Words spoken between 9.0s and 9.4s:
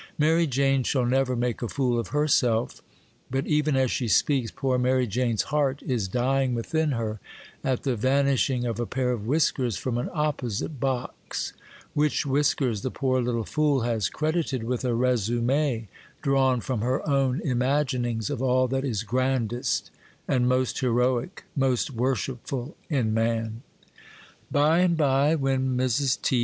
of